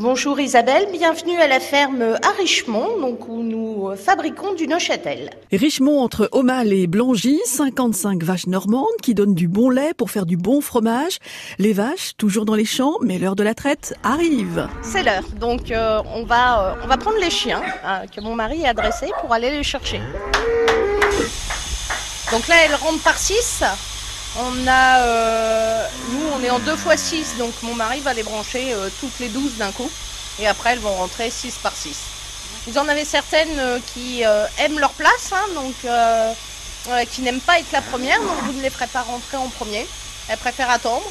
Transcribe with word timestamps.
Bonjour 0.00 0.38
Isabelle, 0.38 0.86
bienvenue 0.92 1.40
à 1.40 1.48
la 1.48 1.58
ferme 1.58 2.02
à 2.02 2.30
Richemont, 2.38 3.00
donc 3.00 3.26
où 3.28 3.42
nous 3.42 3.96
fabriquons 3.96 4.54
du 4.54 4.68
Neuchâtel. 4.68 5.30
Richemont 5.50 6.00
entre 6.02 6.28
Aumale 6.30 6.72
et 6.72 6.86
Blangy, 6.86 7.40
55 7.44 8.22
vaches 8.22 8.46
normandes 8.46 8.86
qui 9.02 9.14
donnent 9.14 9.34
du 9.34 9.48
bon 9.48 9.70
lait 9.70 9.94
pour 9.94 10.12
faire 10.12 10.24
du 10.24 10.36
bon 10.36 10.60
fromage. 10.60 11.18
Les 11.58 11.72
vaches, 11.72 12.12
toujours 12.16 12.44
dans 12.44 12.54
les 12.54 12.64
champs, 12.64 12.94
mais 13.02 13.18
l'heure 13.18 13.34
de 13.34 13.42
la 13.42 13.54
traite 13.54 13.92
arrive. 14.04 14.68
C'est 14.82 15.02
l'heure, 15.02 15.24
donc 15.40 15.72
euh, 15.72 16.00
on, 16.14 16.22
va, 16.22 16.62
euh, 16.62 16.74
on 16.84 16.86
va 16.86 16.96
prendre 16.96 17.18
les 17.18 17.30
chiens 17.30 17.62
hein, 17.84 18.02
que 18.14 18.20
mon 18.20 18.36
mari 18.36 18.64
a 18.66 18.74
dressés 18.74 19.10
pour 19.20 19.32
aller 19.32 19.50
les 19.50 19.64
chercher. 19.64 20.00
Donc 22.30 22.46
là, 22.46 22.54
elles 22.64 22.74
rentrent 22.76 23.02
par 23.02 23.18
6. 23.18 23.64
On 24.36 24.66
a, 24.66 25.00
euh, 25.00 25.88
nous, 26.10 26.26
on 26.34 26.42
est 26.42 26.50
en 26.50 26.58
2 26.58 26.72
x 26.72 27.02
6, 27.02 27.36
donc 27.38 27.52
mon 27.62 27.74
mari 27.74 28.00
va 28.00 28.12
les 28.12 28.22
brancher 28.22 28.72
euh, 28.74 28.88
toutes 29.00 29.18
les 29.20 29.28
12 29.28 29.56
d'un 29.56 29.72
coup. 29.72 29.90
Et 30.38 30.46
après, 30.46 30.72
elles 30.72 30.78
vont 30.78 30.94
rentrer 30.94 31.30
6 31.30 31.56
par 31.62 31.74
6. 31.74 31.96
Vous 32.66 32.78
en 32.78 32.86
avez 32.88 33.04
certaines 33.04 33.58
euh, 33.58 33.78
qui 33.94 34.22
aiment 34.58 34.78
leur 34.78 34.92
place, 34.92 35.32
hein, 35.32 35.46
donc 35.54 35.74
qui 37.10 37.22
n'aiment 37.22 37.40
pas 37.40 37.58
être 37.58 37.72
la 37.72 37.82
première, 37.82 38.18
donc 38.20 38.36
vous 38.44 38.52
ne 38.52 38.62
les 38.62 38.70
ferez 38.70 38.86
pas 38.86 39.02
rentrer 39.02 39.36
en 39.36 39.48
premier. 39.48 39.86
Elles 40.28 40.38
préfèrent 40.38 40.70
attendre. 40.70 41.10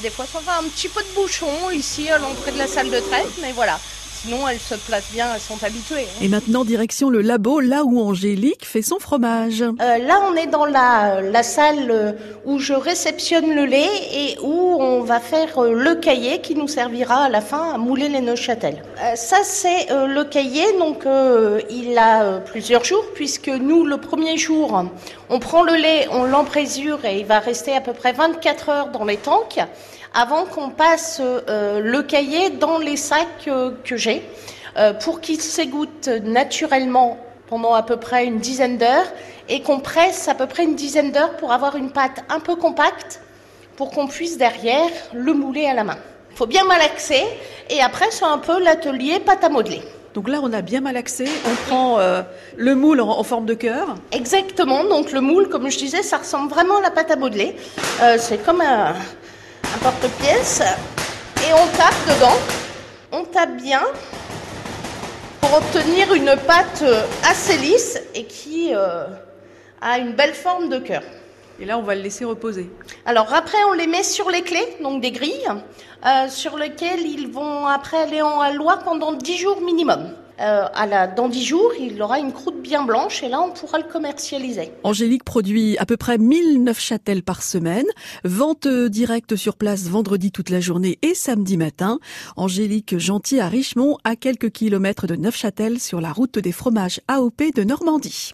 Des 0.00 0.10
fois, 0.10 0.26
ça 0.30 0.40
fait 0.40 0.50
un 0.50 0.68
petit 0.68 0.88
peu 0.88 1.02
de 1.02 1.08
bouchon 1.14 1.70
ici 1.70 2.10
à 2.10 2.18
l'entrée 2.18 2.52
de 2.52 2.58
la 2.58 2.66
salle 2.66 2.90
de 2.90 3.00
traite, 3.00 3.30
mais 3.40 3.52
voilà. 3.52 3.78
Sinon, 4.22 4.46
elles 4.48 4.58
se 4.58 4.74
placent 4.74 5.10
bien, 5.12 5.26
elles 5.34 5.40
sont 5.40 5.62
habituées. 5.64 6.02
hein. 6.02 6.18
Et 6.22 6.28
maintenant, 6.28 6.64
direction 6.64 7.08
le 7.08 7.22
labo, 7.22 7.60
là 7.60 7.84
où 7.84 7.98
Angélique 8.00 8.66
fait 8.66 8.82
son 8.82 8.98
fromage. 8.98 9.62
Euh, 9.62 9.98
là, 9.98 10.20
on 10.30 10.36
est 10.36 10.46
dans 10.46 10.66
la, 10.66 11.22
la 11.22 11.42
salle 11.42 11.90
euh, 11.90 12.12
où 12.44 12.58
je 12.58 12.74
réceptionne 12.74 13.54
le 13.54 13.64
lait 13.64 13.88
et 14.12 14.36
où 14.42 14.76
on 14.78 15.00
va 15.00 15.20
faire 15.20 15.58
euh, 15.58 15.72
le 15.72 15.94
cahier 15.94 16.42
qui 16.42 16.54
nous 16.54 16.68
servira 16.68 17.24
à 17.24 17.28
la 17.30 17.40
fin 17.40 17.72
à 17.72 17.78
mouler 17.78 18.08
les 18.10 18.20
Neuchâtel. 18.20 18.82
Euh, 19.02 19.16
ça, 19.16 19.38
c'est 19.42 19.90
euh, 19.90 20.06
le 20.06 20.24
cahier, 20.24 20.66
donc 20.78 21.06
euh, 21.06 21.60
il 21.70 21.96
a 21.96 22.22
euh, 22.24 22.40
plusieurs 22.40 22.84
jours 22.84 23.04
puisque 23.14 23.48
nous, 23.48 23.86
le 23.86 23.96
premier 23.96 24.36
jour, 24.36 24.84
on 25.30 25.38
prend 25.38 25.62
le 25.62 25.76
lait, 25.76 26.08
on 26.12 26.24
l'emprésure 26.24 27.04
et 27.06 27.20
il 27.20 27.26
va 27.26 27.38
rester 27.38 27.74
à 27.74 27.80
peu 27.80 27.94
près 27.94 28.12
24 28.12 28.68
heures 28.68 28.88
dans 28.88 29.04
les 29.04 29.16
tanks 29.16 29.60
avant 30.12 30.44
qu'on 30.44 30.70
passe 30.70 31.20
euh, 31.22 31.78
le 31.78 32.02
cahier 32.02 32.50
dans 32.50 32.78
les 32.78 32.96
sacs 32.96 33.46
euh, 33.46 33.70
que 33.84 33.96
j'ai 33.96 34.09
euh, 34.76 34.92
pour 34.92 35.20
qu'il 35.20 35.40
s'égoutte 35.40 36.08
naturellement 36.22 37.18
pendant 37.48 37.74
à 37.74 37.82
peu 37.82 37.96
près 37.96 38.24
une 38.26 38.38
dizaine 38.38 38.78
d'heures 38.78 39.10
et 39.48 39.62
qu'on 39.62 39.80
presse 39.80 40.28
à 40.28 40.34
peu 40.34 40.46
près 40.46 40.64
une 40.64 40.76
dizaine 40.76 41.10
d'heures 41.10 41.36
pour 41.36 41.52
avoir 41.52 41.76
une 41.76 41.90
pâte 41.90 42.24
un 42.28 42.40
peu 42.40 42.54
compacte 42.56 43.20
pour 43.76 43.90
qu'on 43.90 44.06
puisse 44.06 44.36
derrière 44.38 44.90
le 45.12 45.32
mouler 45.34 45.66
à 45.66 45.74
la 45.74 45.84
main. 45.84 45.98
Il 46.30 46.36
faut 46.36 46.46
bien 46.46 46.64
malaxer 46.64 47.24
et 47.68 47.80
après 47.80 48.08
c'est 48.10 48.24
un 48.24 48.38
peu 48.38 48.62
l'atelier 48.62 49.18
pâte 49.20 49.44
à 49.44 49.48
modeler. 49.48 49.82
Donc 50.14 50.28
là, 50.28 50.40
on 50.42 50.52
a 50.52 50.60
bien 50.60 50.80
malaxé. 50.80 51.26
On 51.46 51.54
prend 51.68 51.98
euh, 52.00 52.22
le 52.56 52.74
moule 52.74 53.00
en, 53.00 53.10
en 53.10 53.22
forme 53.22 53.46
de 53.46 53.54
cœur. 53.54 53.94
Exactement, 54.10 54.82
donc 54.84 55.12
le 55.12 55.20
moule, 55.20 55.48
comme 55.48 55.70
je 55.70 55.78
disais, 55.78 56.02
ça 56.02 56.18
ressemble 56.18 56.50
vraiment 56.50 56.78
à 56.78 56.80
la 56.80 56.90
pâte 56.90 57.12
à 57.12 57.16
modeler. 57.16 57.54
Euh, 58.02 58.16
c'est 58.18 58.38
comme 58.44 58.60
un, 58.60 58.88
un 58.90 59.78
porte-pièce 59.82 60.62
et 61.46 61.52
on 61.52 61.66
tape 61.76 62.00
dedans. 62.08 62.38
On 63.12 63.24
tape 63.24 63.56
bien 63.56 63.82
pour 65.40 65.56
obtenir 65.56 66.14
une 66.14 66.36
pâte 66.46 66.82
euh, 66.82 67.02
assez 67.28 67.56
lisse 67.56 68.00
et 68.14 68.24
qui 68.24 68.70
euh, 68.72 69.06
a 69.80 69.98
une 69.98 70.12
belle 70.12 70.34
forme 70.34 70.68
de 70.68 70.78
cœur. 70.78 71.02
Et 71.58 71.64
là, 71.64 71.76
on 71.76 71.82
va 71.82 71.96
le 71.96 72.02
laisser 72.02 72.24
reposer. 72.24 72.70
Alors 73.04 73.34
après, 73.34 73.58
on 73.68 73.72
les 73.72 73.88
met 73.88 74.04
sur 74.04 74.30
les 74.30 74.42
clés, 74.42 74.76
donc 74.80 75.02
des 75.02 75.10
grilles, 75.10 75.48
euh, 76.06 76.28
sur 76.28 76.56
lesquelles 76.56 77.00
ils 77.04 77.26
vont 77.26 77.66
après 77.66 77.96
aller 77.96 78.22
en 78.22 78.40
halloir 78.40 78.84
pendant 78.84 79.12
10 79.12 79.36
jours 79.38 79.60
minimum. 79.60 80.14
Euh, 80.40 80.66
à 80.72 80.86
la, 80.86 81.06
dans 81.06 81.28
10 81.28 81.44
jours, 81.44 81.72
il 81.78 82.00
aura 82.00 82.18
une 82.18 82.32
croûte 82.32 82.62
bien 82.62 82.84
blanche 82.84 83.22
et 83.22 83.28
là, 83.28 83.42
on 83.42 83.50
pourra 83.50 83.78
le 83.78 83.84
commercialiser. 83.84 84.72
Angélique 84.84 85.24
produit 85.24 85.76
à 85.78 85.86
peu 85.86 85.96
près 85.96 86.16
1009 86.16 86.80
châtels 86.80 87.22
par 87.22 87.42
semaine. 87.42 87.86
Vente 88.24 88.66
directe 88.66 89.36
sur 89.36 89.56
place 89.56 89.84
vendredi 89.84 90.32
toute 90.32 90.50
la 90.50 90.60
journée 90.60 90.98
et 91.02 91.14
samedi 91.14 91.56
matin. 91.56 91.98
Angélique 92.36 92.98
Gentil 92.98 93.40
à 93.40 93.48
Richemont, 93.48 93.98
à 94.04 94.16
quelques 94.16 94.50
kilomètres 94.50 95.06
de 95.06 95.16
Neufchâtel 95.16 95.78
sur 95.78 96.00
la 96.00 96.12
route 96.12 96.38
des 96.38 96.52
fromages 96.52 97.00
AOP 97.08 97.54
de 97.54 97.64
Normandie. 97.64 98.28